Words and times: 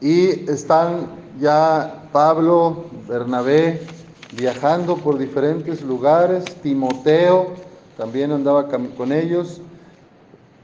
y 0.00 0.50
están 0.50 1.08
ya 1.38 2.08
Pablo, 2.12 2.84
Bernabé, 3.08 3.86
viajando 4.32 4.96
por 4.96 5.18
diferentes 5.18 5.82
lugares, 5.82 6.44
Timoteo 6.62 7.48
también 7.96 8.32
andaba 8.32 8.68
con 8.96 9.12
ellos, 9.12 9.60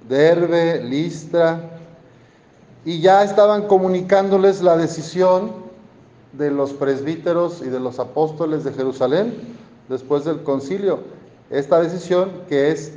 Derbe, 0.09 0.83
Listra, 0.83 1.71
y 2.85 3.01
ya 3.01 3.25
estaban 3.25 3.67
comunicándoles 3.67 4.63
la 4.63 4.77
decisión 4.77 5.53
de 6.33 6.51
los 6.51 6.73
presbíteros 6.73 7.61
y 7.63 7.69
de 7.69 7.81
los 7.81 7.99
apóstoles 7.99 8.65
de 8.65 8.73
Jerusalén 8.73 9.35
después 9.89 10.25
del 10.25 10.43
concilio. 10.43 11.01
Esta 11.51 11.81
decisión 11.81 12.31
que 12.49 12.71
es 12.71 12.93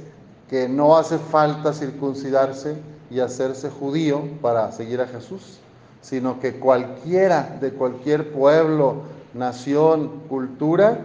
que 0.50 0.70
no 0.70 0.98
hace 0.98 1.18
falta 1.18 1.74
circuncidarse 1.74 2.76
y 3.12 3.20
hacerse 3.20 3.70
judío 3.70 4.24
para 4.42 4.72
seguir 4.72 5.02
a 5.02 5.08
Jesús, 5.08 5.60
sino 6.02 6.40
que 6.40 6.56
cualquiera 6.60 7.58
de 7.60 7.72
cualquier 7.72 8.32
pueblo, 8.32 9.04
nación, 9.34 10.24
cultura 10.28 11.00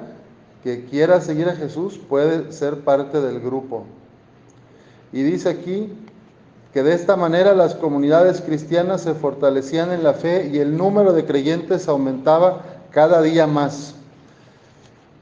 que 0.63 0.85
quiera 0.87 1.21
seguir 1.21 1.49
a 1.49 1.57
Jesús 1.57 2.01
puede 2.09 2.53
ser 2.53 2.81
parte 2.81 3.21
del 3.21 3.41
grupo. 3.41 3.85
Y 5.13 5.23
dice 5.23 5.51
aquí 5.51 5.93
que 6.73 6.83
de 6.83 6.95
esta 6.95 7.17
manera 7.17 7.55
las 7.55 7.75
comunidades 7.75 8.41
cristianas 8.41 9.03
se 9.03 9.15
fortalecían 9.15 9.93
en 9.93 10.03
la 10.03 10.15
fe 10.15 10.51
y 10.53 10.59
el 10.59 10.77
número 10.77 11.13
de 11.13 11.25
creyentes 11.25 11.87
aumentaba 11.87 12.63
cada 12.91 13.21
día 13.23 13.47
más. 13.47 13.95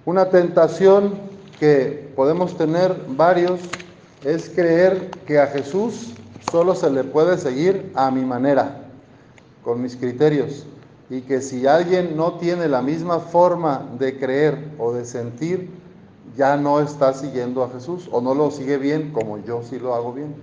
Una 0.05 0.31
tentación 0.31 1.15
que 1.59 2.11
podemos 2.17 2.57
tener 2.57 2.97
varios 3.09 3.61
es 4.25 4.49
creer 4.49 5.11
que 5.27 5.39
a 5.39 5.49
Jesús 5.49 6.15
solo 6.51 6.75
se 6.75 6.91
le 6.91 7.05
puede 7.05 7.37
seguir 7.37 7.91
a 7.95 8.11
mi 8.11 8.25
manera, 8.25 8.82
con 9.65 9.83
mis 9.83 9.97
criterios, 9.97 10.67
y 11.11 11.21
que 11.23 11.41
si 11.41 11.67
alguien 11.67 12.17
no 12.17 12.35
tiene 12.35 12.69
la 12.69 12.83
misma 12.83 13.21
forma 13.21 13.87
de 13.99 14.19
creer 14.19 14.73
o 14.79 14.93
de 14.93 15.05
sentir, 15.05 15.69
ya 16.37 16.57
no 16.57 16.81
está 16.81 17.13
siguiendo 17.13 17.63
a 17.63 17.71
Jesús 17.71 18.09
o 18.11 18.21
no 18.21 18.35
lo 18.35 18.51
sigue 18.51 18.79
bien 18.79 19.13
como 19.13 19.39
yo 19.45 19.63
sí 19.63 19.79
lo 19.79 19.95
hago 19.95 20.13
bien. 20.13 20.35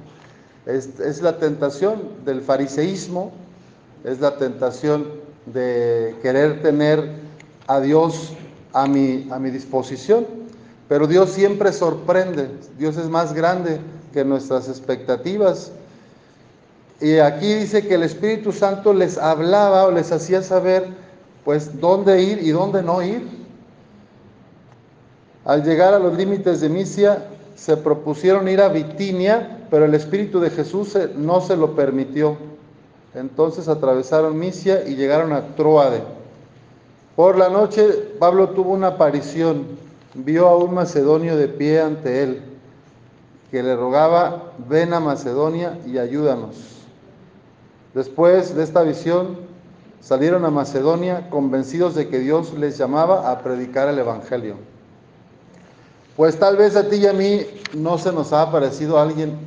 Es, 0.65 1.21
la 1.21 1.39
tentación 1.39 2.01
del 2.25 2.41
fariseísmo, 2.41 3.31
es 4.03 4.19
la 4.19 4.37
tentación 4.37 5.07
de 5.47 6.15
querer 6.21 6.61
tener 6.61 7.15
a 7.65 7.79
Dios 7.79 8.33
a 8.73 8.85
mi, 8.85 9.27
a 9.31 9.39
mi 9.39 9.49
disposición. 9.49 10.27
Pero 10.87 11.07
Dios 11.07 11.31
siempre 11.31 11.71
sorprende, 11.71 12.49
Dios 12.77 12.97
es 12.97 13.09
más 13.09 13.33
grande 13.33 13.79
que 14.13 14.23
nuestras 14.23 14.69
expectativas. 14.69 15.71
Y 17.01 17.17
aquí 17.17 17.53
dice 17.53 17.87
que 17.87 17.95
el 17.95 18.03
Espíritu 18.03 18.51
Santo 18.51 18.93
les 18.93 19.17
hablaba 19.17 19.85
o 19.85 19.91
les 19.91 20.11
hacía 20.11 20.41
saber 20.41 20.87
pues 21.45 21.79
dónde 21.79 22.21
ir 22.21 22.39
y 22.43 22.49
dónde 22.49 22.83
no 22.83 23.01
ir. 23.01 23.25
Al 25.45 25.63
llegar 25.63 25.93
a 25.93 25.99
los 25.99 26.17
límites 26.17 26.59
de 26.59 26.69
Misia, 26.69 27.25
se 27.55 27.77
propusieron 27.77 28.47
ir 28.47 28.61
a 28.61 28.69
Bitinia, 28.69 29.65
pero 29.69 29.85
el 29.85 29.93
Espíritu 29.93 30.39
de 30.39 30.49
Jesús 30.49 30.97
no 31.15 31.41
se 31.41 31.55
lo 31.55 31.75
permitió. 31.75 32.37
Entonces 33.15 33.67
atravesaron 33.67 34.37
Misia 34.37 34.87
y 34.87 34.95
llegaron 34.95 35.33
a 35.33 35.55
Troade. 35.55 36.03
Por 37.15 37.37
la 37.37 37.49
noche 37.49 37.87
Pablo 38.19 38.49
tuvo 38.49 38.73
una 38.73 38.87
aparición, 38.87 39.65
vio 40.13 40.47
a 40.47 40.57
un 40.57 40.73
macedonio 40.73 41.35
de 41.35 41.47
pie 41.47 41.81
ante 41.81 42.23
él, 42.23 42.41
que 43.51 43.63
le 43.63 43.75
rogaba, 43.75 44.51
ven 44.69 44.93
a 44.93 44.99
Macedonia 44.99 45.79
y 45.85 45.97
ayúdanos. 45.97 46.78
Después 47.99 48.55
de 48.55 48.63
esta 48.63 48.81
visión, 48.83 49.39
salieron 49.99 50.45
a 50.45 50.49
Macedonia 50.49 51.29
convencidos 51.29 51.95
de 51.95 52.07
que 52.07 52.19
Dios 52.19 52.53
les 52.53 52.77
llamaba 52.77 53.29
a 53.29 53.39
predicar 53.39 53.89
el 53.89 53.99
Evangelio. 53.99 54.55
Pues 56.15 56.39
tal 56.39 56.55
vez 56.55 56.77
a 56.77 56.87
ti 56.87 56.95
y 56.95 57.07
a 57.07 57.11
mí 57.11 57.41
no 57.73 57.97
se 57.97 58.13
nos 58.13 58.31
ha 58.31 58.43
aparecido 58.43 58.97
alguien 58.97 59.37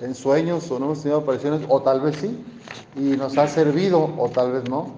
en 0.00 0.14
sueños 0.14 0.70
o 0.70 0.78
no 0.78 0.84
hemos 0.84 1.02
tenido 1.02 1.18
apariciones, 1.18 1.62
o 1.68 1.82
tal 1.82 2.00
vez 2.00 2.14
sí, 2.20 2.38
y 2.94 3.16
nos 3.16 3.36
ha 3.38 3.48
servido, 3.48 4.08
o 4.18 4.28
tal 4.28 4.52
vez 4.52 4.70
no. 4.70 4.92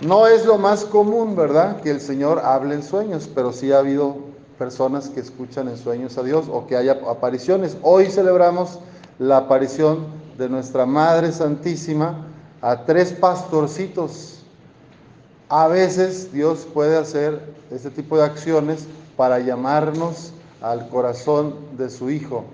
No 0.00 0.28
es 0.28 0.46
lo 0.46 0.58
más 0.58 0.84
común, 0.84 1.34
¿verdad? 1.34 1.80
Que 1.80 1.90
el 1.90 2.00
Señor 2.00 2.38
hable 2.38 2.76
en 2.76 2.84
sueños, 2.84 3.28
pero 3.34 3.52
sí 3.52 3.72
ha 3.72 3.78
habido 3.78 4.14
personas 4.60 5.08
que 5.08 5.18
escuchan 5.18 5.66
en 5.66 5.76
sueños 5.76 6.16
a 6.18 6.22
Dios 6.22 6.44
o 6.52 6.68
que 6.68 6.76
haya 6.76 7.00
apariciones. 7.08 7.76
Hoy 7.82 8.06
celebramos 8.12 8.78
la 9.18 9.38
aparición 9.38 10.19
de 10.40 10.48
nuestra 10.48 10.86
Madre 10.86 11.32
Santísima 11.32 12.26
a 12.62 12.86
tres 12.86 13.12
pastorcitos. 13.12 14.38
A 15.50 15.68
veces 15.68 16.32
Dios 16.32 16.66
puede 16.72 16.96
hacer 16.96 17.42
este 17.70 17.90
tipo 17.90 18.16
de 18.16 18.24
acciones 18.24 18.86
para 19.18 19.38
llamarnos 19.40 20.32
al 20.62 20.88
corazón 20.88 21.54
de 21.76 21.90
su 21.90 22.08
Hijo. 22.08 22.46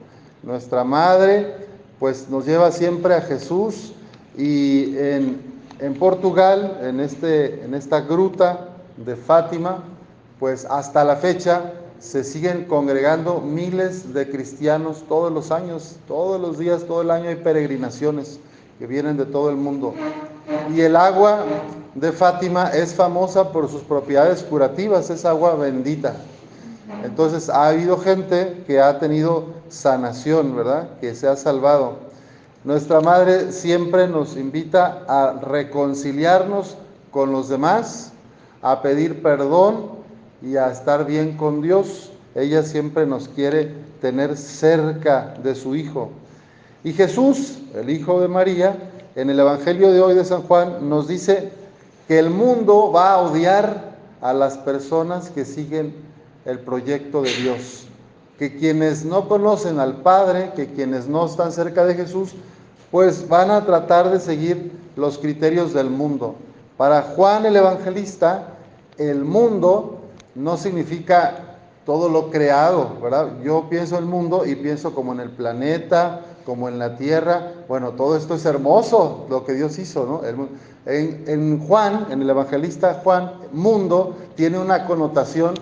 Nuestra 0.42 0.82
Madre 0.82 1.68
pues 2.00 2.28
nos 2.28 2.44
lleva 2.44 2.72
siempre 2.72 3.14
a 3.14 3.20
Jesús 3.20 3.92
y 4.36 4.98
en, 4.98 5.94
Portugal, 5.96 6.80
en, 6.82 6.98
este, 6.98 7.64
en 7.64 7.72
esta 7.72 8.00
gruta 8.00 8.66
de 8.96 9.14
Fátima, 9.14 9.84
pues 10.40 10.64
hasta 10.64 11.04
la 11.04 11.14
fecha 11.14 11.72
se 12.00 12.24
siguen 12.24 12.64
congregando 12.64 13.40
miles 13.40 14.12
de 14.12 14.28
cristianos 14.28 15.04
todos 15.08 15.32
los 15.32 15.50
años, 15.50 15.96
todos 16.06 16.40
los 16.40 16.58
días, 16.58 16.84
todo 16.84 17.02
el 17.02 17.10
año 17.10 17.28
hay 17.28 17.36
peregrinaciones 17.36 18.38
que 18.78 18.86
vienen 18.86 19.16
de 19.16 19.24
todo 19.24 19.50
el 19.50 19.56
mundo. 19.56 19.94
Y 20.74 20.80
el 20.80 20.96
agua 20.96 21.44
de 21.94 22.12
Fátima 22.12 22.68
es 22.68 22.94
famosa 22.94 23.50
por 23.52 23.70
sus 23.70 23.82
propiedades 23.82 24.42
curativas, 24.42 25.08
es 25.10 25.24
agua 25.24 25.54
bendita. 25.54 26.16
Entonces 27.02 27.48
ha 27.48 27.68
habido 27.68 27.98
gente 27.98 28.62
que 28.66 28.80
ha 28.80 28.98
tenido 28.98 29.46
sanación, 29.68 30.54
¿verdad? 30.54 30.88
Que 31.00 31.14
se 31.14 31.26
ha 31.26 31.36
salvado. 31.36 31.94
Nuestra 32.64 33.00
madre 33.00 33.52
siempre 33.52 34.08
nos 34.08 34.36
invita 34.36 35.04
a 35.08 35.32
reconciliarnos 35.40 36.76
con 37.10 37.32
los 37.32 37.48
demás, 37.48 38.12
a 38.60 38.82
pedir 38.82 39.22
perdón 39.22 39.96
y 40.42 40.56
a 40.56 40.70
estar 40.70 41.06
bien 41.06 41.36
con 41.36 41.62
Dios. 41.62 42.12
Ella 42.34 42.62
siempre 42.62 43.06
nos 43.06 43.28
quiere 43.28 43.72
tener 44.00 44.36
cerca 44.36 45.34
de 45.42 45.54
su 45.54 45.74
Hijo. 45.74 46.10
Y 46.84 46.92
Jesús, 46.92 47.58
el 47.74 47.90
Hijo 47.90 48.20
de 48.20 48.28
María, 48.28 48.76
en 49.14 49.30
el 49.30 49.40
Evangelio 49.40 49.90
de 49.90 50.00
hoy 50.00 50.14
de 50.14 50.24
San 50.24 50.42
Juan, 50.42 50.88
nos 50.88 51.08
dice 51.08 51.50
que 52.06 52.18
el 52.18 52.30
mundo 52.30 52.92
va 52.92 53.12
a 53.12 53.22
odiar 53.22 53.96
a 54.20 54.32
las 54.32 54.58
personas 54.58 55.30
que 55.30 55.44
siguen 55.44 55.94
el 56.44 56.58
proyecto 56.60 57.22
de 57.22 57.32
Dios. 57.32 57.86
Que 58.38 58.56
quienes 58.56 59.04
no 59.04 59.28
conocen 59.28 59.80
al 59.80 59.96
Padre, 60.02 60.52
que 60.54 60.66
quienes 60.66 61.08
no 61.08 61.26
están 61.26 61.52
cerca 61.52 61.86
de 61.86 61.94
Jesús, 61.94 62.34
pues 62.90 63.28
van 63.28 63.50
a 63.50 63.64
tratar 63.64 64.10
de 64.10 64.20
seguir 64.20 64.72
los 64.94 65.18
criterios 65.18 65.72
del 65.72 65.90
mundo. 65.90 66.36
Para 66.76 67.02
Juan 67.02 67.46
el 67.46 67.56
Evangelista, 67.56 68.48
el 68.98 69.24
mundo 69.24 69.95
no 70.36 70.56
significa 70.56 71.56
todo 71.84 72.08
lo 72.08 72.30
creado, 72.30 72.98
¿verdad? 73.00 73.28
Yo 73.42 73.68
pienso 73.68 73.98
el 73.98 74.04
mundo 74.04 74.44
y 74.44 74.54
pienso 74.56 74.94
como 74.94 75.12
en 75.12 75.20
el 75.20 75.30
planeta, 75.30 76.20
como 76.44 76.68
en 76.68 76.78
la 76.78 76.96
tierra. 76.96 77.52
Bueno, 77.68 77.92
todo 77.92 78.16
esto 78.16 78.34
es 78.34 78.44
hermoso, 78.44 79.26
lo 79.30 79.44
que 79.44 79.54
Dios 79.54 79.78
hizo, 79.78 80.04
¿no? 80.04 80.48
en, 80.86 81.24
en 81.26 81.66
Juan, 81.66 82.06
en 82.10 82.22
el 82.22 82.30
evangelista 82.30 83.00
Juan, 83.02 83.32
mundo 83.52 84.16
tiene 84.34 84.58
una 84.58 84.86
connotación 84.86 85.54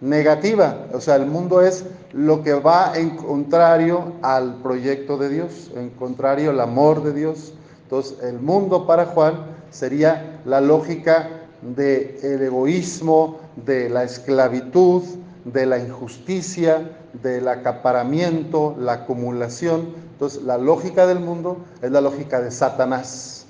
negativa. 0.00 0.86
O 0.94 1.00
sea, 1.00 1.16
el 1.16 1.26
mundo 1.26 1.60
es 1.60 1.84
lo 2.12 2.42
que 2.42 2.54
va 2.54 2.92
en 2.94 3.16
contrario 3.16 4.14
al 4.22 4.56
proyecto 4.62 5.16
de 5.16 5.28
Dios, 5.28 5.70
en 5.74 5.90
contrario 5.90 6.50
al 6.50 6.60
amor 6.60 7.02
de 7.02 7.12
Dios. 7.12 7.54
Entonces, 7.84 8.18
el 8.22 8.38
mundo 8.38 8.86
para 8.86 9.06
Juan 9.06 9.34
sería 9.70 10.40
la 10.44 10.60
lógica 10.60 11.39
del 11.62 12.42
egoísmo, 12.42 13.38
de 13.56 13.88
la 13.88 14.04
esclavitud, 14.04 15.02
de 15.44 15.66
la 15.66 15.78
injusticia, 15.78 16.90
del 17.22 17.48
acaparamiento, 17.48 18.76
la 18.78 18.92
acumulación. 18.92 19.94
Entonces, 20.12 20.42
la 20.42 20.58
lógica 20.58 21.06
del 21.06 21.20
mundo 21.20 21.58
es 21.82 21.90
la 21.90 22.00
lógica 22.00 22.40
de 22.40 22.50
Satanás. 22.50 23.46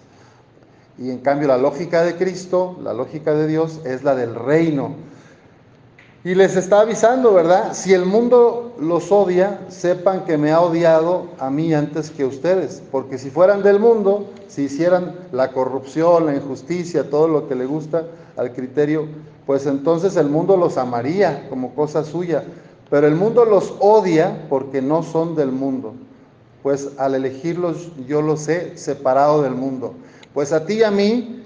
Y 0.99 1.11
en 1.11 1.19
cambio, 1.19 1.49
la 1.49 1.59
lógica 1.59 2.03
de 2.03 2.17
Cristo, 2.17 2.79
la 2.83 2.93
lógica 2.93 3.35
de 3.35 3.47
Dios, 3.47 3.81
es 3.85 4.03
la 4.05 4.15
del 4.15 4.35
reino 4.35 5.10
y 6.23 6.35
les 6.35 6.55
está 6.57 6.81
avisando, 6.81 7.33
¿verdad? 7.33 7.73
Si 7.73 7.95
el 7.95 8.05
mundo 8.05 8.75
los 8.79 9.11
odia, 9.11 9.61
sepan 9.69 10.27
que 10.27 10.37
me 10.37 10.53
ha 10.53 10.61
odiado 10.61 11.29
a 11.39 11.49
mí 11.49 11.73
antes 11.73 12.11
que 12.11 12.27
ustedes. 12.27 12.83
Porque 12.91 13.17
si 13.17 13.31
fueran 13.31 13.63
del 13.63 13.81
mundo, 13.81 14.27
si 14.47 14.65
hicieran 14.65 15.15
la 15.33 15.53
corrupción, 15.53 16.27
la 16.27 16.37
injusticia, 16.37 17.09
todo 17.09 17.27
lo 17.27 17.49
que 17.49 17.55
le 17.55 17.65
gusta 17.65 18.05
al 18.37 18.53
criterio, 18.53 19.07
pues 19.47 19.65
entonces 19.65 20.17
el 20.17 20.29
mundo 20.29 20.59
los 20.59 20.77
amaría 20.77 21.49
como 21.49 21.75
cosa 21.75 22.05
suya. 22.05 22.45
Pero 22.91 23.07
el 23.07 23.15
mundo 23.15 23.47
los 23.47 23.73
odia 23.79 24.45
porque 24.51 24.83
no 24.83 25.03
son 25.03 25.37
del 25.37 25.53
mundo. 25.53 25.95
Pues 26.63 26.91
al 26.99 27.15
elegirlos 27.15 27.89
yo 28.07 28.21
los 28.21 28.47
he 28.49 28.77
separado 28.77 29.41
del 29.41 29.55
mundo. 29.55 29.95
Pues 30.35 30.53
a 30.53 30.67
ti 30.67 30.75
y 30.75 30.83
a 30.83 30.91
mí, 30.91 31.43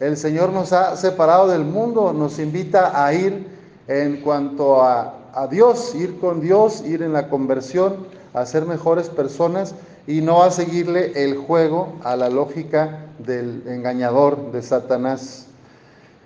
el 0.00 0.18
Señor 0.18 0.52
nos 0.52 0.74
ha 0.74 0.96
separado 0.96 1.48
del 1.48 1.64
mundo, 1.64 2.12
nos 2.12 2.38
invita 2.38 3.04
a 3.04 3.14
ir 3.14 3.57
en 3.88 4.20
cuanto 4.20 4.82
a, 4.82 5.14
Dios, 5.50 5.94
ir 5.94 6.18
con 6.18 6.40
Dios, 6.40 6.82
ir 6.84 7.02
en 7.02 7.12
la 7.12 7.28
conversión, 7.28 8.06
a 8.34 8.44
ser 8.44 8.66
mejores 8.66 9.08
personas 9.08 9.74
y 10.06 10.20
no 10.20 10.42
a 10.42 10.50
seguirle 10.50 11.12
el 11.14 11.36
juego 11.36 11.94
a 12.02 12.16
la 12.16 12.28
lógica 12.28 13.06
del 13.18 13.62
engañador 13.66 14.52
de 14.52 14.62
Satanás. 14.62 15.46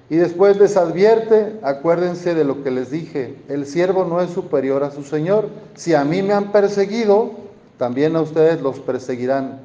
Y 0.09 0.17
después 0.17 0.59
les 0.59 0.77
advierte, 0.77 1.59
acuérdense 1.63 2.35
de 2.35 2.45
lo 2.45 2.63
que 2.63 2.71
les 2.71 2.91
dije, 2.91 3.37
el 3.49 3.67
siervo 3.67 4.05
no 4.05 4.21
es 4.21 4.31
superior 4.31 4.83
a 4.83 4.91
su 4.91 5.05
Señor. 5.05 5.49
Si 5.75 5.95
a 5.95 6.05
mí 6.05 6.23
me 6.23 6.33
han 6.33 6.53
perseguido, 6.53 7.33
también 7.79 8.17
a 8.17 8.23
ustedes 8.23 8.61
los 8.61 8.81
perseguirán. 8.81 9.61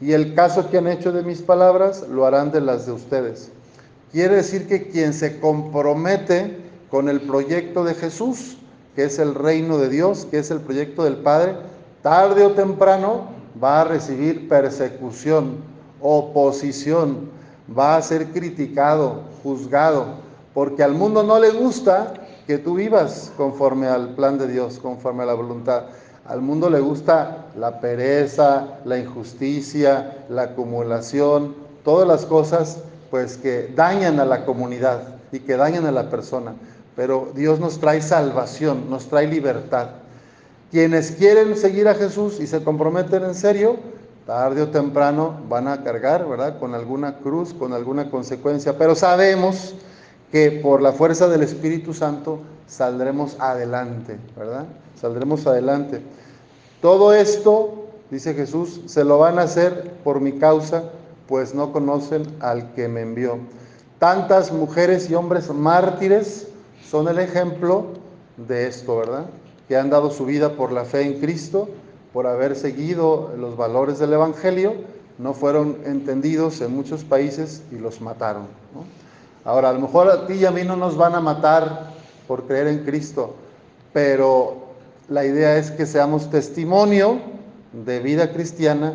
Y 0.00 0.12
el 0.12 0.34
caso 0.34 0.70
que 0.70 0.78
han 0.78 0.88
hecho 0.88 1.12
de 1.12 1.22
mis 1.22 1.42
palabras, 1.42 2.06
lo 2.08 2.26
harán 2.26 2.52
de 2.52 2.60
las 2.60 2.86
de 2.86 2.92
ustedes. 2.92 3.50
Quiere 4.12 4.36
decir 4.36 4.66
que 4.66 4.88
quien 4.88 5.12
se 5.12 5.40
compromete 5.40 6.65
con 6.90 7.08
el 7.08 7.20
proyecto 7.20 7.84
de 7.84 7.94
Jesús, 7.94 8.56
que 8.94 9.04
es 9.04 9.18
el 9.18 9.34
reino 9.34 9.78
de 9.78 9.88
Dios, 9.88 10.26
que 10.30 10.38
es 10.38 10.50
el 10.50 10.60
proyecto 10.60 11.04
del 11.04 11.16
Padre, 11.16 11.56
tarde 12.02 12.44
o 12.44 12.52
temprano 12.52 13.24
va 13.62 13.82
a 13.82 13.84
recibir 13.84 14.48
persecución, 14.48 15.56
oposición, 16.00 17.30
va 17.76 17.96
a 17.96 18.02
ser 18.02 18.32
criticado, 18.32 19.22
juzgado, 19.42 20.06
porque 20.54 20.82
al 20.82 20.94
mundo 20.94 21.22
no 21.22 21.38
le 21.38 21.50
gusta 21.50 22.14
que 22.46 22.58
tú 22.58 22.76
vivas 22.76 23.32
conforme 23.36 23.88
al 23.88 24.14
plan 24.14 24.38
de 24.38 24.46
Dios, 24.46 24.78
conforme 24.78 25.24
a 25.24 25.26
la 25.26 25.34
voluntad. 25.34 25.84
Al 26.24 26.40
mundo 26.40 26.70
le 26.70 26.80
gusta 26.80 27.46
la 27.56 27.80
pereza, 27.80 28.78
la 28.84 28.98
injusticia, 28.98 30.24
la 30.28 30.42
acumulación, 30.42 31.54
todas 31.84 32.06
las 32.06 32.24
cosas 32.24 32.78
pues 33.10 33.36
que 33.36 33.72
dañan 33.74 34.18
a 34.18 34.24
la 34.24 34.44
comunidad 34.44 35.16
y 35.32 35.40
que 35.40 35.56
dañan 35.56 35.86
a 35.86 35.92
la 35.92 36.10
persona. 36.10 36.54
Pero 36.96 37.28
Dios 37.34 37.60
nos 37.60 37.78
trae 37.78 38.00
salvación, 38.00 38.88
nos 38.88 39.06
trae 39.06 39.26
libertad. 39.26 39.90
Quienes 40.70 41.12
quieren 41.12 41.56
seguir 41.56 41.86
a 41.86 41.94
Jesús 41.94 42.40
y 42.40 42.46
se 42.46 42.64
comprometen 42.64 43.22
en 43.22 43.34
serio, 43.34 43.76
tarde 44.26 44.62
o 44.62 44.68
temprano 44.68 45.38
van 45.48 45.68
a 45.68 45.84
cargar, 45.84 46.26
¿verdad? 46.26 46.58
Con 46.58 46.74
alguna 46.74 47.18
cruz, 47.18 47.54
con 47.54 47.74
alguna 47.74 48.10
consecuencia. 48.10 48.76
Pero 48.76 48.94
sabemos 48.94 49.74
que 50.32 50.50
por 50.50 50.82
la 50.82 50.92
fuerza 50.92 51.28
del 51.28 51.42
Espíritu 51.42 51.94
Santo 51.94 52.40
saldremos 52.66 53.36
adelante, 53.38 54.18
¿verdad? 54.36 54.64
Saldremos 55.00 55.46
adelante. 55.46 56.00
Todo 56.80 57.12
esto, 57.12 57.86
dice 58.10 58.34
Jesús, 58.34 58.80
se 58.86 59.04
lo 59.04 59.18
van 59.18 59.38
a 59.38 59.42
hacer 59.42 59.92
por 60.02 60.20
mi 60.20 60.32
causa, 60.32 60.84
pues 61.28 61.54
no 61.54 61.72
conocen 61.72 62.26
al 62.40 62.72
que 62.72 62.88
me 62.88 63.02
envió. 63.02 63.38
Tantas 63.98 64.50
mujeres 64.50 65.08
y 65.10 65.14
hombres 65.14 65.50
mártires 65.50 66.48
son 66.88 67.08
el 67.08 67.18
ejemplo 67.18 67.86
de 68.36 68.66
esto, 68.66 68.96
¿verdad? 68.96 69.26
Que 69.68 69.76
han 69.76 69.90
dado 69.90 70.10
su 70.10 70.24
vida 70.24 70.52
por 70.52 70.72
la 70.72 70.84
fe 70.84 71.02
en 71.02 71.20
Cristo 71.20 71.68
por 72.12 72.26
haber 72.26 72.56
seguido 72.56 73.34
los 73.38 73.58
valores 73.58 73.98
del 73.98 74.14
Evangelio, 74.14 74.72
no 75.18 75.34
fueron 75.34 75.76
entendidos 75.84 76.62
en 76.62 76.74
muchos 76.74 77.04
países 77.04 77.62
y 77.70 77.74
los 77.74 78.00
mataron. 78.00 78.46
Ahora, 79.44 79.68
a 79.68 79.72
lo 79.74 79.80
mejor 79.80 80.08
a 80.08 80.26
ti 80.26 80.34
y 80.34 80.44
a 80.46 80.50
mí 80.50 80.62
no 80.64 80.76
nos 80.76 80.96
van 80.96 81.14
a 81.14 81.20
matar 81.20 81.92
por 82.26 82.44
creer 82.46 82.68
en 82.68 82.84
Cristo, 82.84 83.34
pero 83.92 84.66
la 85.10 85.26
idea 85.26 85.58
es 85.58 85.70
que 85.70 85.84
seamos 85.84 86.30
testimonio 86.30 87.18
de 87.84 88.00
vida 88.00 88.32
cristiana 88.32 88.94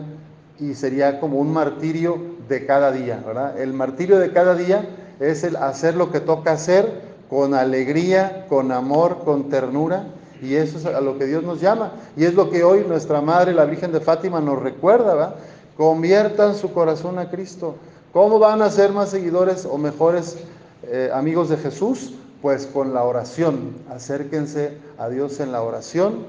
y 0.59 0.73
sería 0.73 1.19
como 1.19 1.37
un 1.37 1.53
martirio 1.53 2.17
de 2.49 2.65
cada 2.65 2.91
día, 2.91 3.21
¿verdad? 3.25 3.59
El 3.59 3.73
martirio 3.73 4.17
de 4.17 4.31
cada 4.31 4.55
día 4.55 4.83
es 5.19 5.43
el 5.43 5.57
hacer 5.57 5.95
lo 5.95 6.11
que 6.11 6.19
toca 6.19 6.53
hacer 6.53 7.10
con 7.31 7.53
alegría, 7.53 8.45
con 8.49 8.73
amor, 8.73 9.19
con 9.23 9.47
ternura, 9.47 10.03
y 10.41 10.55
eso 10.55 10.77
es 10.77 10.85
a 10.85 10.99
lo 10.99 11.17
que 11.17 11.25
Dios 11.25 11.43
nos 11.43 11.61
llama. 11.61 11.93
Y 12.17 12.25
es 12.25 12.33
lo 12.33 12.49
que 12.49 12.65
hoy 12.65 12.83
nuestra 12.85 13.21
Madre, 13.21 13.53
la 13.53 13.63
Virgen 13.63 13.93
de 13.93 14.01
Fátima, 14.01 14.41
nos 14.41 14.61
recuerda. 14.61 15.35
Conviertan 15.77 16.55
su 16.55 16.73
corazón 16.73 17.19
a 17.19 17.29
Cristo. 17.29 17.75
¿Cómo 18.11 18.37
van 18.37 18.61
a 18.61 18.69
ser 18.69 18.91
más 18.91 19.11
seguidores 19.11 19.65
o 19.65 19.77
mejores 19.77 20.39
eh, 20.83 21.09
amigos 21.13 21.47
de 21.47 21.55
Jesús? 21.55 22.15
Pues 22.41 22.65
con 22.65 22.93
la 22.93 23.03
oración. 23.03 23.75
Acérquense 23.89 24.73
a 24.97 25.07
Dios 25.07 25.39
en 25.39 25.53
la 25.53 25.61
oración, 25.61 26.25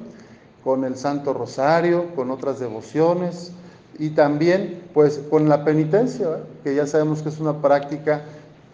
con 0.62 0.84
el 0.84 0.96
Santo 0.96 1.32
Rosario, 1.34 2.14
con 2.14 2.30
otras 2.30 2.60
devociones 2.60 3.50
y 3.98 4.10
también 4.10 4.84
pues 4.94 5.20
con 5.30 5.48
la 5.48 5.64
penitencia, 5.64 6.28
que 6.62 6.76
ya 6.76 6.86
sabemos 6.86 7.22
que 7.22 7.28
es 7.28 7.40
una 7.40 7.60
práctica 7.60 8.22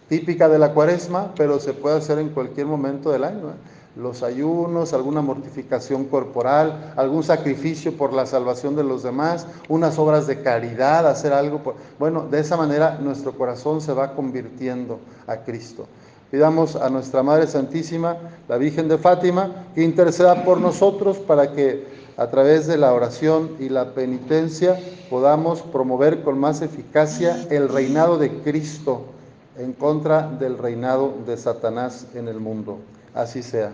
típica 0.09 0.49
de 0.49 0.59
la 0.59 0.73
cuaresma, 0.73 1.33
pero 1.37 1.59
se 1.59 1.73
puede 1.73 1.97
hacer 1.97 2.19
en 2.19 2.29
cualquier 2.29 2.65
momento 2.65 3.11
del 3.11 3.23
año 3.23 3.53
los 3.95 4.23
ayunos, 4.23 4.93
alguna 4.93 5.21
mortificación 5.21 6.05
corporal, 6.05 6.93
algún 6.95 7.23
sacrificio 7.23 7.97
por 7.97 8.13
la 8.13 8.25
salvación 8.25 8.75
de 8.75 8.83
los 8.83 9.03
demás, 9.03 9.45
unas 9.67 9.99
obras 9.99 10.25
de 10.27 10.41
caridad, 10.41 11.07
hacer 11.07 11.33
algo. 11.33 11.59
Por... 11.59 11.75
Bueno, 11.97 12.27
de 12.29 12.39
esa 12.39 12.55
manera 12.55 12.97
nuestro 13.01 13.33
corazón 13.33 13.81
se 13.81 13.93
va 13.93 14.13
convirtiendo 14.15 14.99
a 15.27 15.37
Cristo. 15.37 15.87
Pidamos 16.31 16.75
a 16.75 16.89
nuestra 16.89 17.23
Madre 17.23 17.47
Santísima, 17.47 18.17
la 18.47 18.57
Virgen 18.57 18.87
de 18.87 18.97
Fátima, 18.97 19.65
que 19.73 19.83
interceda 19.83 20.43
por 20.45 20.59
nosotros 20.59 21.17
para 21.17 21.53
que 21.53 21.87
a 22.17 22.27
través 22.27 22.67
de 22.67 22.77
la 22.77 22.93
oración 22.93 23.55
y 23.59 23.69
la 23.69 23.93
penitencia 23.93 24.79
podamos 25.09 25.61
promover 25.61 26.21
con 26.21 26.37
más 26.37 26.61
eficacia 26.61 27.47
el 27.49 27.67
reinado 27.67 28.17
de 28.17 28.29
Cristo 28.41 29.05
en 29.59 29.73
contra 29.73 30.27
del 30.27 30.57
reinado 30.57 31.13
de 31.25 31.37
Satanás 31.37 32.07
en 32.15 32.27
el 32.27 32.39
mundo. 32.39 32.79
Así 33.13 33.43
sea. 33.43 33.73